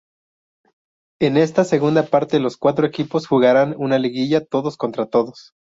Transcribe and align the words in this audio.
En 1.21 1.37
esta 1.37 1.63
segunda 1.63 2.07
parte 2.07 2.39
los 2.39 2.57
cuatro 2.57 2.87
equipos 2.87 3.27
jugarán 3.27 3.75
una 3.77 3.99
liguilla 3.99 4.43
todos 4.43 4.75
contra 4.75 5.05
todos. 5.05 5.53